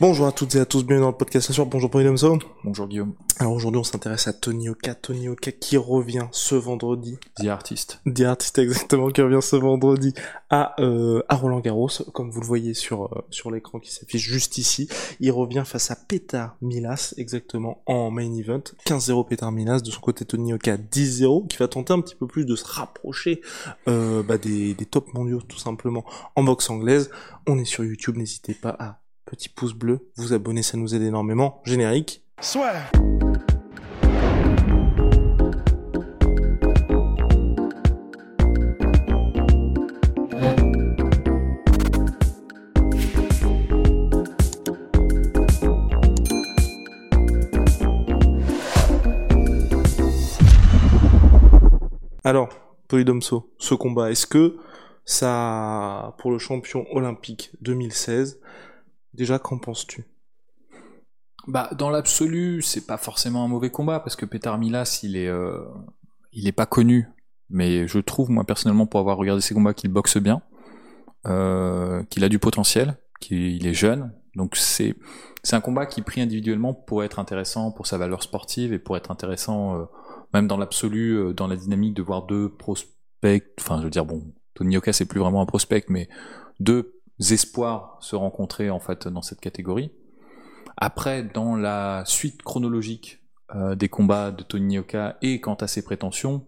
[0.00, 1.68] Bonjour à toutes et à tous, bienvenue dans le podcast soir.
[1.68, 2.40] Bonjour Pauline Domso.
[2.64, 3.14] Bonjour Guillaume.
[3.38, 4.96] Alors aujourd'hui on s'intéresse à Tony Oka.
[4.96, 7.16] Tony Oka qui revient ce vendredi.
[7.36, 8.00] The Artist.
[8.12, 10.12] The Artist exactement qui revient ce vendredi
[10.50, 11.90] à, euh, à Roland Garros.
[12.12, 14.88] Comme vous le voyez sur, euh, sur l'écran qui s'affiche juste ici.
[15.20, 18.64] Il revient face à Petar Milas exactement en main event.
[18.86, 19.80] 15-0 Petar Milas.
[19.80, 22.64] De son côté Tony Oka 10-0 qui va tenter un petit peu plus de se
[22.64, 23.42] rapprocher
[23.86, 26.04] euh, bah, des, des top mondiaux tout simplement
[26.34, 27.10] en boxe anglaise.
[27.46, 29.03] On est sur YouTube, n'hésitez pas à
[29.34, 31.60] petit pouce bleu, vous abonner, ça nous aide énormément.
[31.64, 32.22] Générique.
[32.40, 32.72] Soit.
[52.26, 52.48] Alors,
[52.86, 54.56] Polydomso, ce combat, est-ce que
[55.04, 58.40] ça, pour le champion olympique 2016,
[59.14, 60.04] déjà qu'en penses-tu?
[61.46, 65.28] Bah, dans l'absolu, c'est pas forcément un mauvais combat parce que Petar Milas, il est,
[65.28, 65.62] euh,
[66.32, 67.08] il est pas connu,
[67.50, 70.40] mais je trouve moi personnellement pour avoir regardé ses combats qu'il boxe bien,
[71.26, 74.94] euh, qu'il a du potentiel, qu'il est jeune, donc c'est
[75.42, 78.96] c'est un combat qui pris individuellement pourrait être intéressant pour sa valeur sportive et pour
[78.96, 79.84] être intéressant euh,
[80.32, 84.32] même dans l'absolu, dans la dynamique de voir deux prospects, enfin je veux dire bon,
[84.54, 86.08] Tony Oka c'est plus vraiment un prospect, mais
[86.58, 89.92] deux espoirs se rencontrer en fait dans cette catégorie.
[90.76, 93.20] Après, dans la suite chronologique
[93.54, 96.46] euh, des combats de Tony Oka et quant à ses prétentions,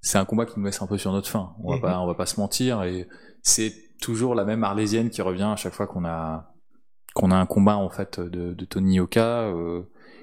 [0.00, 1.54] c'est un combat qui nous laisse un peu sur notre faim.
[1.62, 1.82] On va Mhm.
[1.82, 3.08] pas, on va pas se mentir et
[3.42, 6.48] c'est toujours la même arlésienne qui revient à chaque fois qu'on a
[7.14, 9.42] qu'on a un combat en fait de, de Tony Oka.
[9.42, 9.82] euh,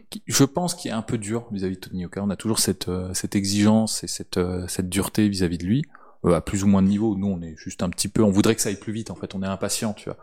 [0.09, 2.21] qui- je pense qu'il est un peu dur vis-à-vis de Tony Oka.
[2.23, 5.83] On a toujours cette euh, cette exigence et cette cette dureté vis-à-vis de lui
[6.25, 7.15] euh, à plus ou moins de niveau.
[7.15, 9.11] Nous, on est juste un petit peu, on voudrait que ça aille plus vite.
[9.11, 10.17] En fait, on est impatient, tu vois.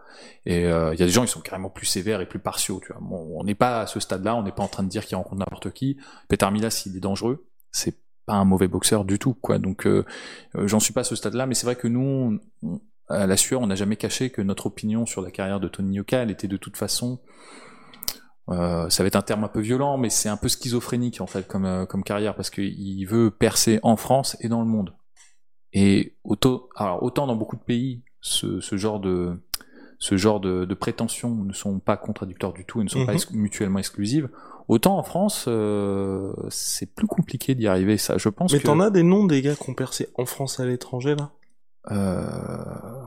[0.44, 2.80] Et euh, il y a des gens, ils sont carrément plus sévères et plus partiaux,
[2.84, 3.00] tu vois.
[3.00, 4.36] Bon, on n'est pas à ce stade-là.
[4.36, 5.96] On n'est pas en train de dire qu'il rencontre n'importe qui.
[6.28, 7.46] Petar Milas, il est dangereux.
[7.72, 7.96] C'est
[8.26, 9.58] pas un mauvais boxeur du tout, quoi.
[9.58, 10.04] Donc, euh,
[10.56, 11.46] euh, j'en suis pas à ce stade-là.
[11.46, 12.38] Mais c'est vrai que nous,
[13.08, 15.96] à la sueur, on n'a jamais caché que notre opinion sur la carrière de Tony
[15.96, 17.20] Yoka, elle était de toute façon
[18.48, 21.26] euh, ça va être un terme un peu violent, mais c'est un peu schizophrénique en
[21.26, 24.94] fait comme, comme carrière parce qu'il veut percer en France et dans le monde.
[25.72, 29.38] Et autant, alors, autant dans beaucoup de pays, ce, ce genre de
[29.98, 33.14] ce genre de, de prétentions ne sont pas contradictoires du tout et ne sont pas
[33.14, 33.18] Mhm.
[33.32, 34.28] mutuellement exclusives.
[34.68, 37.96] Autant en France, euh, c'est plus compliqué d'y arriver.
[37.96, 38.66] Ça, je pense Mais que.
[38.66, 41.30] t'en as des noms des gars qui ont percé en France à l'étranger là?
[41.90, 43.06] Euh,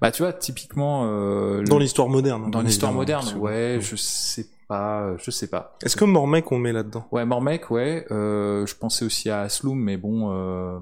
[0.00, 1.04] Bah, tu vois, typiquement.
[1.06, 2.44] euh, Dans le- l'histoire moderne.
[2.46, 5.76] hein, dans l'histoire moderne, que- ouais, je sais pas, je sais pas.
[5.82, 7.06] Est-ce que Mormec on le met là-dedans?
[7.10, 8.06] Ouais, Mormec, ouais.
[8.10, 10.78] Euh, je pensais aussi à Asloum, mais bon, euh,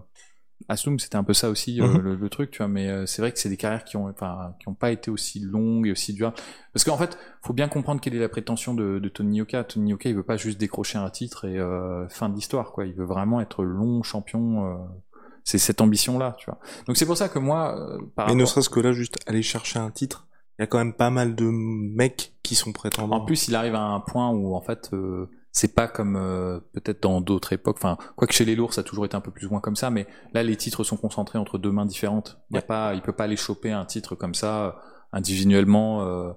[0.71, 1.99] Asloum, c'était un peu ça aussi euh, Mhm.
[2.01, 2.69] le, le truc, tu vois.
[2.69, 5.11] Mais euh, c'est vrai que c'est des carrières qui ont, enfin, qui ont pas été
[5.11, 6.33] aussi longues et aussi dures.
[6.73, 9.65] Parce qu'en fait, faut bien comprendre quelle est la prétention de, de Tony Yoka.
[9.65, 12.87] Tony Yoka, il veut pas juste décrocher un titre et euh, fin de l'histoire, quoi.
[12.87, 14.67] Il veut vraiment être long champion.
[14.67, 14.77] euh,
[15.43, 16.59] c'est cette ambition-là, tu vois.
[16.87, 19.19] Donc c'est pour ça que moi, euh, par Mais ne rapport- serait-ce que là, juste
[19.27, 22.73] aller chercher un titre, il y a quand même pas mal de mecs qui sont
[22.73, 23.17] prétendants.
[23.17, 26.61] En plus, il arrive à un point où en fait, euh, c'est pas comme euh,
[26.73, 27.77] peut-être dans d'autres époques.
[27.79, 29.77] Enfin, quoique chez les lourds, ça a toujours été un peu plus ou moins comme
[29.77, 32.39] ça, mais là, les titres sont concentrés entre deux mains différentes.
[32.51, 34.73] Il a pas, il peut pas aller choper un titre comme ça euh,
[35.13, 36.03] individuellement.
[36.07, 36.33] euh,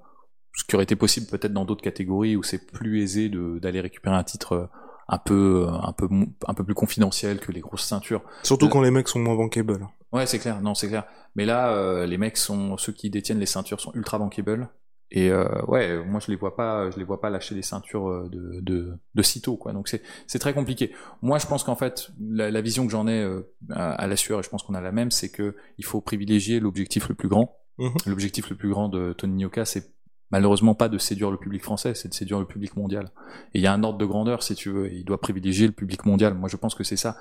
[0.56, 3.82] ce qui aurait été possible peut-être dans d'autres catégories où c'est plus aisé de- d'aller
[3.82, 4.66] récupérer un titre euh,
[5.08, 6.08] un peu, euh, un peu,
[6.48, 8.22] un peu plus confidentiel que les grosses ceintures.
[8.44, 9.88] Surtout quand les mecs sont moins bankable.
[10.12, 10.62] Ouais, c'est clair.
[10.62, 11.06] Non, c'est clair.
[11.36, 14.70] Mais là, euh, les mecs sont ceux qui détiennent les ceintures sont ultra bankable.
[15.16, 18.10] Et euh, ouais, moi je les vois pas, je les vois pas lâcher les ceintures
[18.10, 19.72] euh, de de, de sitôt quoi.
[19.72, 20.92] Donc c'est c'est très compliqué.
[21.22, 24.16] Moi, je pense qu'en fait, la, la vision que j'en ai euh, à, à la
[24.16, 27.16] sueur, et je pense qu'on a la même, c'est que il faut privilégier l'objectif le
[27.16, 27.60] plus grand.
[27.78, 27.94] Mhm.
[28.08, 29.94] L'objectif le plus grand de Tony Nyoka, c'est
[30.32, 33.12] malheureusement pas de séduire le public français, c'est de séduire le public mondial.
[33.54, 35.68] Et il y a un ordre de grandeur, si tu veux, et il doit privilégier
[35.68, 36.34] le public mondial.
[36.34, 37.18] Moi, je pense que c'est ça.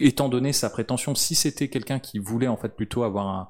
[0.00, 3.48] Étant donné sa prétention, si c'était quelqu'un qui voulait en fait plutôt avoir un,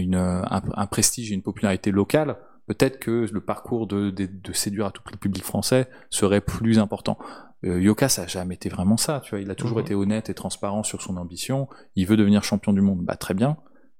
[0.00, 4.52] une, un, un prestige et une popularité locale, peut-être que le parcours de, de, de
[4.52, 7.18] séduire à tout le public français serait plus important.
[7.64, 9.40] Euh, Yoka, ça a jamais été vraiment ça, tu vois.
[9.40, 9.84] Il a toujours Mhm.
[9.84, 11.68] été honnête et transparent sur son ambition.
[11.96, 13.56] Il veut devenir champion du monde, bah très bien.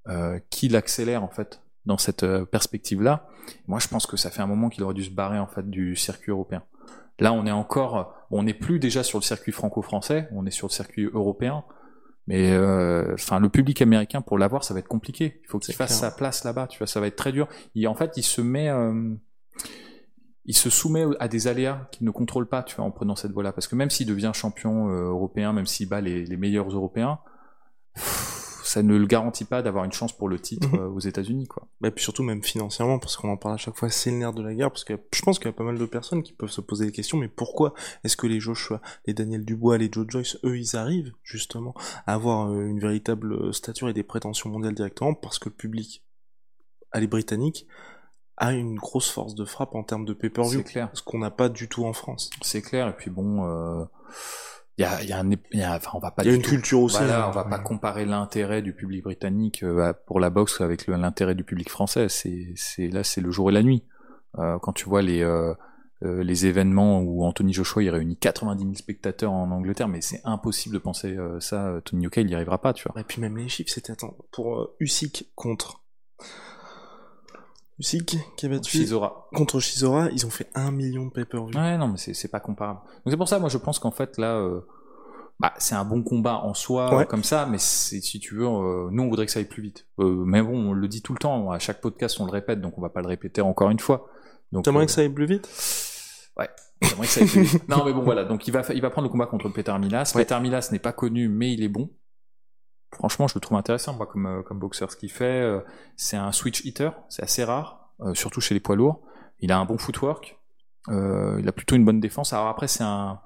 [0.09, 3.27] Euh, qui l'accélère en fait dans cette euh, perspective-là.
[3.67, 5.69] Moi, je pense que ça fait un moment qu'il aurait dû se barrer en fait
[5.69, 6.63] du circuit européen.
[7.19, 10.69] Là, on est encore, on n'est plus déjà sur le circuit franco-français, on est sur
[10.69, 11.65] le circuit européen.
[12.29, 15.41] Mais euh, enfin, le public américain pour l'avoir, ça va être compliqué.
[15.43, 16.67] Il faut qu'il fasse sa place là-bas.
[16.67, 17.49] Tu vois, ça va être très dur.
[17.75, 19.15] Et en fait, il se met, euh,
[20.45, 22.63] il se soumet à des aléas qu'il ne contrôle pas.
[22.63, 25.65] Tu vois, en prenant cette voie-là, parce que même s'il devient champion euh, européen, même
[25.65, 27.19] s'il bat les, les meilleurs Européens,
[28.71, 30.79] ça ne le garantit pas d'avoir une chance pour le titre Mhm.
[30.81, 31.67] euh, aux États-Unis, quoi.
[31.85, 34.35] Et puis surtout même financièrement, parce qu'on en parle à chaque fois, c'est le nerf
[34.35, 36.35] de la guerre, parce que je pense qu'il y a pas mal de personnes qui
[36.35, 37.73] peuvent se poser des questions, mais pourquoi
[38.05, 41.73] est-ce que les Joshua, les Daniel Dubois, les Joe Joyce, eux, ils arrivent justement
[42.07, 45.55] à avoir euh, une véritable euh, stature et des prétentions mondiales directement, parce que le
[45.55, 46.05] public,
[46.93, 47.67] à les Britanniques,
[48.37, 50.91] a une grosse force de frappe en termes de pay-per-view, C'est clair.
[50.93, 52.29] ce qu'on n'a pas du tout en France.
[52.43, 52.87] C'est clair.
[52.89, 53.85] Et puis bon, euh,
[54.79, 56.23] il y a, y a un, y a- enfin, on va pas.
[56.23, 56.99] Il y a du une tout- culture aussi.
[56.99, 57.29] Voilà, hein.
[57.29, 61.45] on va pas comparer l'intérêt du public britannique euh, pour la boxe avec l'intérêt du
[61.45, 62.09] public français.
[62.09, 63.85] C'est, c'est là, c'est le jour et la nuit.
[64.39, 65.55] Euh, quand tu vois les euh,
[66.03, 70.75] les événements où Anthony Joshua il réunit 90 000 spectateurs en Angleterre, mais c'est impossible
[70.75, 71.81] de penser euh, ça.
[71.85, 73.01] Tony Yoka, il y arrivera pas, tu vois.
[73.01, 75.83] Et puis même les chiffres, c'était attends, pour euh, Usyk contre
[77.79, 79.29] Usyk qui a battu Chisora.
[79.33, 81.57] contre Shizora, ils ont fait un million de pay-per-view.
[81.59, 82.81] Ouais, non, mais c'est, pas comparable.
[82.85, 84.37] Donc c'est pour ça, moi, je pense qu'en fait là.
[84.37, 84.61] euh,
[85.41, 87.07] bah, c'est un bon combat en soi, Ouais.
[87.07, 89.63] comme ça, mais c'est, si tu veux, euh, nous on voudrait que ça aille plus
[89.63, 89.87] vite.
[90.01, 92.61] Euh, mais bon, on le dit tout le temps, à chaque podcast on le répète,
[92.61, 94.09] donc on va pas le répéter encore une fois.
[94.65, 95.49] T'aimerais euh, que ça aille plus vite?
[96.37, 96.49] Ouais.
[96.83, 97.69] J'aimerais que ça aille plus vite.
[97.69, 98.25] Non, mais bon, voilà.
[98.25, 100.13] Donc, il va, il va prendre le combat contre Peter Milas.
[100.15, 100.25] Ouais.
[100.25, 101.91] Peter Milas n'est pas connu, mais il est bon.
[102.93, 104.91] Franchement, je le trouve intéressant, moi, comme, euh, boxeur.
[104.91, 105.61] Ce qu'il fait, euh,
[105.97, 106.91] c'est un switch hitter.
[107.09, 109.03] C'est assez rare, euh, surtout chez les poids lourds.
[109.41, 110.37] Il a un bon footwork.
[110.91, 112.33] Il a plutôt une bonne défense.
[112.33, 113.21] Alors après, c'est un,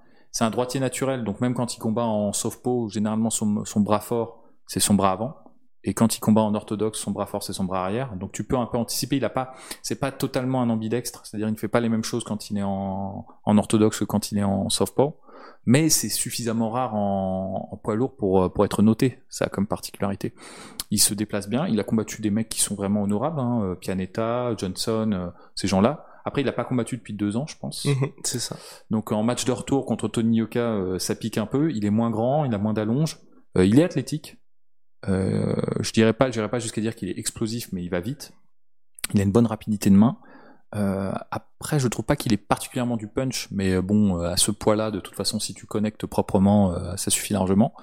[0.50, 1.22] droitier naturel.
[1.22, 5.36] Donc, même quand il combat en southpaw, généralement, son, bras fort, c'est son bras avant.
[5.84, 8.16] Et quand il combat en orthodoxe, son bras fort, c'est son bras arrière.
[8.16, 9.16] Donc, tu peux un peu anticiper.
[9.16, 12.04] Il a pas, c'est pas totalement un ambidextre, c'est-à-dire il ne fait pas les mêmes
[12.04, 15.20] choses quand il est en, orthodoxe que quand il est en southpaw,
[15.64, 19.48] mais c'est suffisamment rare en, en poids lourd pour, euh, pour être noté, ça a
[19.48, 20.34] comme particularité.
[20.90, 23.74] Il se déplace bien, il a combattu des mecs qui sont vraiment honorables, hein, euh,
[23.74, 26.06] Pianetta, Johnson, euh, ces gens-là.
[26.24, 27.84] Après, il n'a pas combattu depuis deux ans, je pense.
[27.84, 28.56] Mhm, C'est ça.
[28.90, 31.72] Donc en match de retour contre Tony Yoka, euh, ça pique un peu.
[31.72, 33.18] Il est moins grand, il a moins d'allonge.
[33.56, 34.38] Euh, il est athlétique.
[35.08, 38.32] Je dirais pas, pas jusqu'à dire qu'il est explosif, mais il va vite.
[39.14, 40.16] Il a une bonne rapidité de main.
[40.74, 44.36] Euh, après, je trouve pas qu'il ait particulièrement du punch, mais euh, bon, euh, à
[44.36, 47.74] ce poids-là, de toute façon, si tu connectes proprement, euh, ça suffit largement.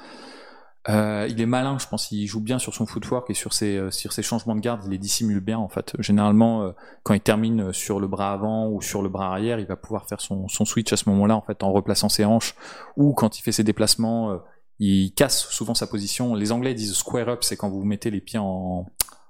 [0.88, 3.76] Euh, il est malin, je pense, il joue bien sur son footwork et sur ses,
[3.76, 5.94] euh, sur ses changements de garde, il les dissimule bien en fait.
[6.00, 6.72] Généralement,
[7.04, 10.08] quand il termine sur le bras avant ou sur le bras arrière, il va pouvoir
[10.08, 12.56] faire son, son switch à ce moment-là en fait en replaçant ses hanches
[12.96, 14.40] ou quand il fait ses déplacements,
[14.80, 16.34] il casse souvent sa position.
[16.34, 18.86] Les Anglais disent square up, c'est quand vous mettez les pieds en,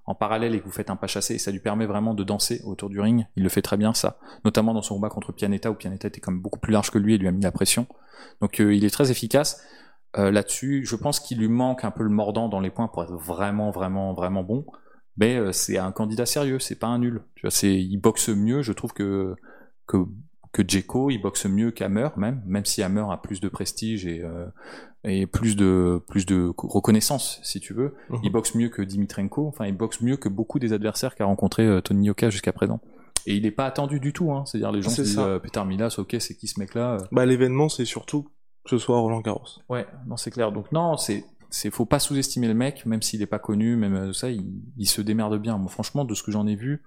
[0.09, 2.23] en parallèle et que vous faites un pas chassé, et ça lui permet vraiment de
[2.23, 3.27] danser autour du ring.
[3.35, 6.19] Il le fait très bien ça, notamment dans son combat contre Pianetta où Pianetta était
[6.19, 7.85] quand même beaucoup plus large que lui et lui a mis la pression.
[8.41, 9.61] Donc euh, il est très efficace.
[10.17, 13.03] Euh, là-dessus, je pense qu'il lui manque un peu le mordant dans les points pour
[13.03, 14.65] être vraiment, vraiment, vraiment bon.
[15.17, 17.21] Mais euh, c'est un candidat sérieux, c'est pas un nul.
[17.35, 19.35] Tu vois, il boxe mieux, je trouve que
[20.51, 24.21] que Djeko, il boxe mieux qu'Hammer même, même si Hammer a plus de prestige et
[24.23, 24.47] euh,
[25.03, 27.95] et plus de plus de reconnaissance, si tu veux.
[28.09, 28.19] Mhm.
[28.23, 29.47] Il boxe mieux que Dimitrenko.
[29.47, 32.81] Enfin, il boxe mieux que beaucoup des adversaires qu'a rencontré euh, Tony Yoka jusqu'à présent.
[33.25, 34.31] Et il n'est pas attendu du tout.
[34.31, 34.45] Hein.
[34.45, 36.97] C'est-à-dire les gens se C'est disent euh, Peter Milas, ok, c'est qui ce mec-là euh,
[37.11, 39.45] Bah l'événement, c'est surtout que ce soit Roland Garros.
[39.69, 40.51] Ouais, non, c'est clair.
[40.51, 44.13] Donc non, c'est c'est faut pas sous-estimer le mec, même s'il est pas connu, même
[44.13, 44.45] ça, il,
[44.77, 45.57] il se démerde bien.
[45.57, 46.83] Moi, franchement, de ce que j'en ai vu,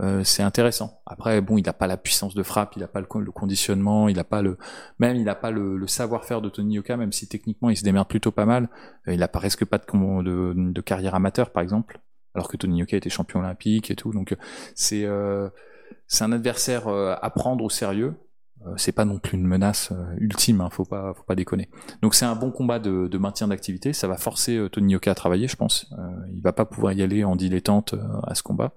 [0.00, 1.00] euh, c'est intéressant.
[1.06, 3.30] Après, bon, il a pas la puissance de frappe, il a pas le, con- le
[3.30, 4.58] conditionnement, il a pas le,
[4.98, 7.84] même il a pas le, le savoir-faire de Tony Yoka, même si techniquement il se
[7.84, 8.68] démerde plutôt pas mal.
[9.08, 12.00] Euh, il a presque pas de, de, de carrière amateur, par exemple,
[12.34, 14.12] alors que Tony Yoka était champion olympique et tout.
[14.12, 14.36] Donc euh,
[14.74, 15.48] c'est euh,
[16.20, 18.14] un adversaire à prendre au sérieux.
[18.76, 21.68] C'est pas non plus une menace ultime, hein, faut pas, faut pas déconner.
[22.00, 23.92] Donc c'est un bon combat de, de maintien d'activité.
[23.92, 25.92] Ça va forcer Tony Yoka à travailler, je pense.
[25.98, 27.94] Euh, il va pas pouvoir y aller en dilettante
[28.26, 28.72] à ce combat.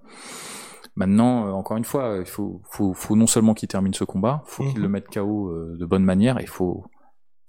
[0.97, 4.03] Maintenant, euh, encore une fois, euh, il faut, faut, faut non seulement qu'il termine ce
[4.03, 4.81] combat, faut qu'il Mhm.
[4.81, 6.83] le mette KO euh, de bonne manière, et il faut,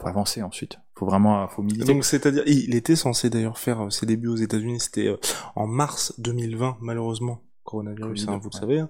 [0.00, 0.78] faut avancer ensuite.
[0.94, 1.86] Faut vraiment, faut militer.
[1.92, 5.16] Donc c'est-à-dire, il était censé d'ailleurs faire ses débuts aux États-Unis, c'était
[5.56, 8.60] en mars 2020, malheureusement, coronavirus, hein, vous le ouais.
[8.60, 8.78] savez.
[8.80, 8.88] hein.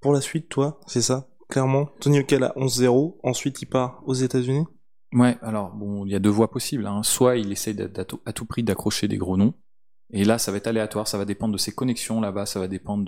[0.00, 1.88] Pour la suite, toi, c'est ça, clairement.
[2.00, 4.64] Tony Yoka a 11-0, ensuite il part aux États-Unis?
[5.12, 6.86] Ouais, alors bon, il y a deux voies possibles.
[6.86, 7.02] Hein.
[7.02, 7.76] Soit il essaie
[8.26, 9.54] à tout prix d'accrocher des gros noms,
[10.12, 12.68] et là ça va être aléatoire, ça va dépendre de ses connexions là-bas, ça va
[12.68, 13.04] dépendre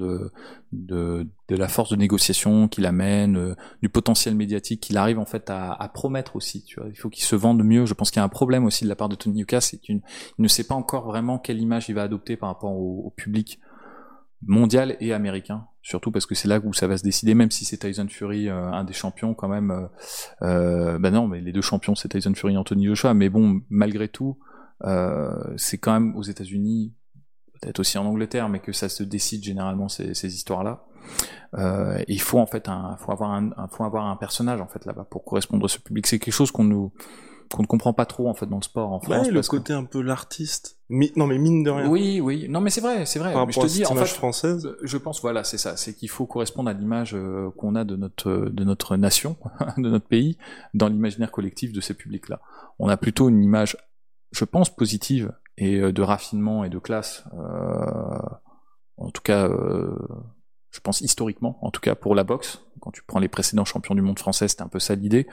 [0.72, 5.50] de, la force de négociation qu'il amène, euh, du potentiel médiatique qu'il arrive en fait
[5.50, 6.64] à, promettre aussi.
[6.88, 7.86] Il faut qu'il se vende mieux.
[7.86, 9.78] Je pense qu'il y a un problème aussi de la part de Tony Yuka, c'est
[9.78, 10.00] qu'il
[10.38, 13.60] il ne sait pas encore vraiment quelle image il va adopter par rapport au, public.
[14.46, 17.64] mondial et américain, surtout parce que c'est là où ça va se décider, même si
[17.64, 19.70] c'est Tyson Fury euh, un des champions quand même.
[19.70, 19.86] Euh,
[20.42, 23.62] euh, bah non, mais les deux champions c'est Tyson Fury et Anthony Joshua, mais bon,
[23.70, 24.38] malgré tout,
[25.56, 26.92] c'est quand même aux États-Unis,
[27.60, 30.84] peut-être aussi en Angleterre, mais que ça se décide généralement ces, ces histoires-là.
[31.56, 34.66] Euh, il faut en fait un, faut avoir un, un, faut avoir un personnage en
[34.66, 36.06] fait là-bas pour correspondre à ce public.
[36.06, 36.92] C'est quelque chose qu'on nous
[37.52, 39.26] qu'on ne comprend pas trop en fait dans le sport en France.
[39.26, 40.78] Ouais, le côté un peu l'artiste.
[40.88, 41.88] Mi non mais mine de rien.
[41.88, 42.46] Oui, oui.
[42.48, 43.32] Non mais c'est vrai, c'est vrai.
[43.34, 44.66] Par Mais je te à dis en image fait, française.
[44.66, 47.84] euh, je pense voilà, c'est ça, c'est qu'il faut correspondre à l'image euh, qu'on a
[47.84, 49.36] de notre de notre nation,
[49.76, 50.38] de notre pays,
[50.72, 52.40] dans l'imaginaire collectif de ces publics-là.
[52.78, 53.76] On a plutôt une image,
[54.34, 57.24] je pense, positive et euh, de raffinement et de classe.
[57.34, 58.18] euh,
[58.96, 59.96] en tout cas, euh,
[60.70, 62.62] je pense historiquement, en tout cas pour la boxe.
[62.80, 65.26] Quand tu prends les précédents champions du monde français, c'était un peu ça l'idée.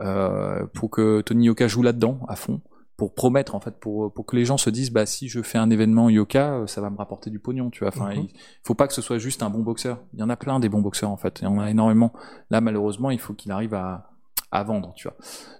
[0.00, 2.60] Euh, pour que Tony Yoka joue là-dedans à fond,
[2.96, 5.58] pour promettre en fait, pour pour que les gens se disent bah si je fais
[5.58, 7.88] un événement Yoka, ça va me rapporter du pognon, tu vois.
[7.88, 8.26] Enfin, Mhm.
[8.28, 10.00] il faut pas que ce soit juste un bon boxeur.
[10.12, 12.12] Il y en a plein des bons boxeurs en fait, il y en a énormément.
[12.50, 14.10] Là malheureusement, il faut qu'il arrive à
[14.52, 15.16] à vendre, tu vois.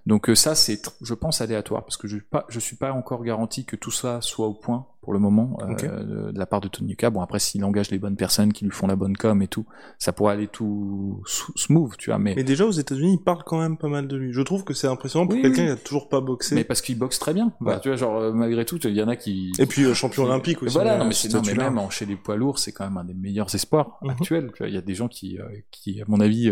[0.07, 2.17] Donc euh, ça c'est, je pense, aléatoire parce que je
[2.49, 6.31] je suis pas encore garanti que tout ça soit au point pour le moment euh,
[6.33, 7.11] de, la part de Tony Yoka.
[7.11, 9.65] Bon après s'il engage les bonnes personnes qui lui font la bonne com et tout,
[9.99, 11.23] ça pourrait aller tout
[11.57, 12.19] smooth, tu vois.
[12.19, 14.33] Mais Mais déjà aux États-Unis, ils parlent quand même pas mal de lui.
[14.33, 15.67] Je trouve que c'est impressionnant pour Oui, quelqu'un oui.
[15.69, 16.55] qui a toujours pas boxé.
[16.57, 17.53] mais parce qu'il boxe très bien.
[17.61, 17.81] Bah, Ouais.
[17.81, 19.53] tu vois, genre euh, malgré tout, il y en a qui.
[19.59, 20.75] Et puis euh, champion qui- olympique aussi.
[20.75, 22.97] Voilà, non, mais, c'est, non, mais même en- chez les poids lourds, c'est quand même
[22.97, 24.11] un des meilleurs espoirs Mhm.
[24.11, 24.53] actuels.
[24.61, 26.51] Il y a des gens qui, euh, qui à mon avis,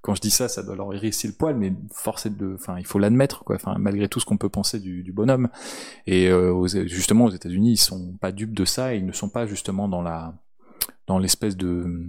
[0.00, 2.86] quand je dis ça, ça doit leur hérisser le poil, mais force de, enfin, il
[2.86, 3.56] faut l'admettre, quoi.
[3.56, 5.48] Enfin, malgré tout ce qu'on peut penser du, du bonhomme.
[6.06, 9.28] Et euh, justement, aux États-Unis, ils sont pas dupes de ça, et ils ne sont
[9.28, 10.34] pas justement dans la,
[11.06, 12.06] dans l'espèce de,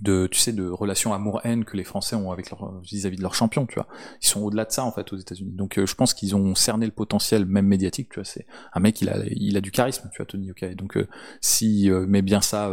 [0.00, 3.34] de, tu sais, de relation amour-haine que les Français ont avec leur vis-à-vis de leurs
[3.34, 3.88] champions, tu vois.
[4.22, 5.52] Ils sont au-delà de ça en fait aux États-Unis.
[5.52, 8.24] Donc euh, je pense qu'ils ont cerné le potentiel même médiatique, tu vois.
[8.24, 10.68] C'est un mec, il a, il a du charisme, tu vois, Tony Yoka.
[10.68, 11.08] Et Donc euh,
[11.40, 12.70] s'il euh, met bien ça,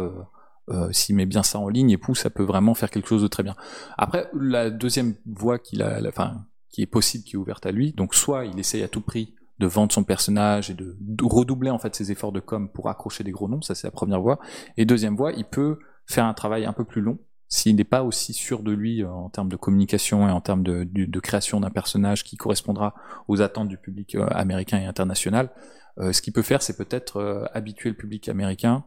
[0.68, 3.22] euh, s'il met bien ça en ligne et pousse, ça peut vraiment faire quelque chose
[3.22, 3.54] de très bien.
[3.96, 7.72] Après, la deuxième voie qu'il a, la- enfin, qui est possible, qui est ouverte à
[7.72, 7.92] lui.
[7.92, 11.78] Donc soit il essaye à tout prix de vendre son personnage et de, redoubler en
[11.78, 14.38] fait ses efforts de com pour accrocher des gros noms, ça c'est la première voie.
[14.76, 17.18] Et deuxième voie, il peut faire un travail un peu plus long
[17.48, 20.64] s'il n'est pas aussi sûr de lui euh, en termes de communication et en termes
[20.64, 22.94] de, création d'un personnage qui correspondra
[23.28, 25.50] aux attentes du public euh, américain et international.
[25.98, 28.84] Euh, ce qu'il peut faire, c'est peut-être habituer le public américain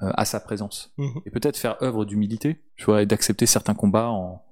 [0.00, 1.20] à sa présence Mhm.
[1.26, 4.42] et peut-être faire œuvre d'humilité, tu vois, et d'accepter certains combats en,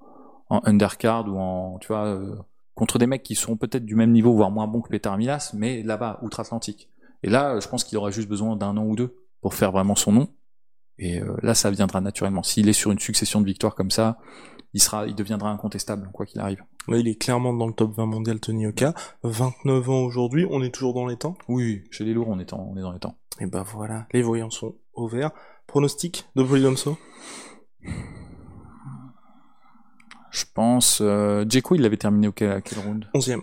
[0.49, 2.35] en undercard ou en, tu vois, euh,
[2.75, 5.51] contre des mecs qui sont peut-être du même niveau, voire moins bons que Peter Milas,
[5.53, 6.89] mais là-bas, outre-Atlantique.
[7.23, 9.71] Et là, euh, je pense qu'il aura juste besoin d'un an ou deux pour faire
[9.71, 10.27] vraiment son nom.
[10.97, 12.43] Et euh, là, ça viendra naturellement.
[12.43, 14.17] S'il est sur une succession de victoires comme ça,
[14.73, 16.63] il sera, il deviendra incontestable, quoi qu'il arrive.
[16.87, 18.93] Il est clairement dans le top 20 mondial Tony Oka.
[19.23, 21.37] 29 ans aujourd'hui, on est toujours dans les temps?
[21.47, 23.15] Oui, chez les lourds, on est, en- on est dans les temps.
[23.39, 25.31] Et bah voilà, les voyants sont au vert.
[25.67, 26.97] Pronostic de Polydomso
[30.31, 33.05] Je pense, euh, il l'avait terminé au quel, à quel round?
[33.13, 33.41] 11ème.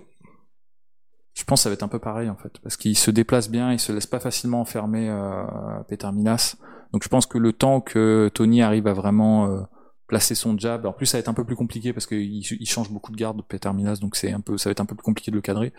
[1.34, 3.50] Je pense que ça va être un peu pareil en fait, parce qu'il se déplace
[3.50, 5.44] bien, il se laisse pas facilement enfermer euh,
[5.88, 6.56] Peter Minas.
[6.92, 9.60] Donc je pense que le temps que Tony arrive à vraiment euh,
[10.06, 12.68] placer son jab, en plus ça va être un peu plus compliqué parce qu'il il
[12.68, 14.94] change beaucoup de garde Peter Minas, donc c'est un peu, ça va être un peu
[14.94, 15.72] plus compliqué de le cadrer.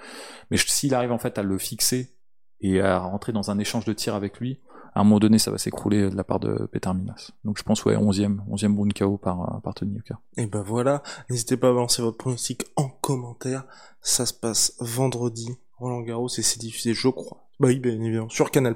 [0.51, 2.13] Mais s'il arrive en fait à le fixer
[2.60, 4.60] et à rentrer dans un échange de tirs avec lui,
[4.93, 7.31] à un moment donné ça va s'écrouler de la part de Peter Minas.
[7.46, 10.19] Donc je pense ouais 11e, 11e round KO par, euh, par Tony Yoka.
[10.38, 13.65] Et bah voilà, n'hésitez pas à balancer votre pronostic en commentaire.
[14.01, 17.47] Ça se passe vendredi, Roland Garros, et c'est diffusé, je crois.
[17.59, 18.75] Bah oui, bien évidemment, sur Canal+.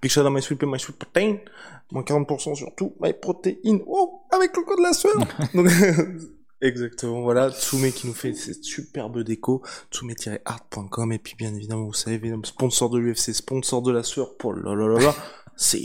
[0.00, 1.38] Big shout out my sweet pea, my sweet protein.
[1.90, 3.80] Moins 40% sur tout, my protein.
[3.86, 5.18] Oh, avec le code de la sueur.
[5.54, 5.68] Donc,
[6.60, 7.50] exactement, voilà.
[7.50, 9.62] Tsume qui nous fait cette superbe déco.
[9.90, 11.12] Tsume-art.com.
[11.12, 14.74] Et puis, bien évidemment, vous savez, sponsor de l'UFC, sponsor de la sueur pour la
[14.74, 15.14] la la la.
[15.56, 15.84] C'est